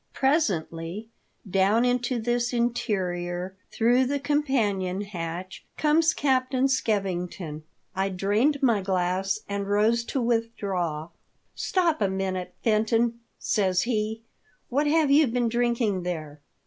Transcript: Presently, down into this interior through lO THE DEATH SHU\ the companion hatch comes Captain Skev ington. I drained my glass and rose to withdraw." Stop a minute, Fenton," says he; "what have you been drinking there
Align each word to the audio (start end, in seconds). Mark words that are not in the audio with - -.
Presently, 0.13 1.09
down 1.47 1.85
into 1.85 2.17
this 2.19 2.53
interior 2.53 3.55
through 3.71 3.97
lO 3.97 3.99
THE 3.99 3.99
DEATH 3.99 4.07
SHU\ 4.07 4.13
the 4.13 4.19
companion 4.19 5.01
hatch 5.01 5.63
comes 5.77 6.15
Captain 6.15 6.65
Skev 6.67 7.03
ington. 7.03 7.61
I 7.93 8.09
drained 8.09 8.63
my 8.63 8.81
glass 8.81 9.41
and 9.47 9.67
rose 9.69 10.03
to 10.05 10.19
withdraw." 10.19 11.09
Stop 11.55 12.01
a 12.01 12.07
minute, 12.09 12.55
Fenton," 12.63 13.19
says 13.37 13.83
he; 13.83 14.23
"what 14.69 14.87
have 14.87 15.11
you 15.11 15.27
been 15.27 15.49
drinking 15.49 16.01
there 16.01 16.41